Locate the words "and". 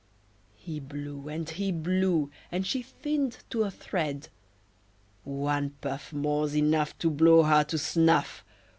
1.29-1.47, 2.51-2.65